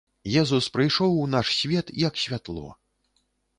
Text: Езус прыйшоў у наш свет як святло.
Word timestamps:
Езус 0.41 0.65
прыйшоў 0.77 1.13
у 1.19 1.27
наш 1.35 1.53
свет 1.59 1.93
як 2.07 2.19
святло. 2.25 2.67